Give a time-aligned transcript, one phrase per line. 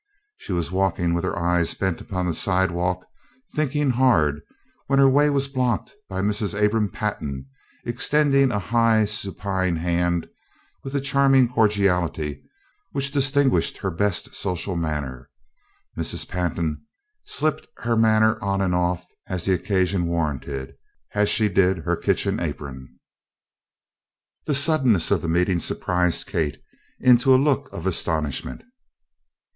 [0.37, 3.05] She was walking with her eyes bent upon the sidewalk,
[3.53, 4.41] thinking hard,
[4.87, 6.59] when her way was blocked by Mrs.
[6.59, 7.45] Abram Pantin
[7.85, 10.27] extending a high supine hand
[10.83, 12.41] with the charming cordiality
[12.93, 15.29] which distinguished her best social manner.
[15.95, 16.27] Mrs.
[16.27, 16.83] Pantin
[17.23, 20.73] slipped her manner on and off, as the occasion warranted,
[21.13, 22.97] as she did her kitchen apron.
[24.47, 26.57] The suddenness of the meeting surprised Kate
[26.99, 28.63] into a look of astonishment.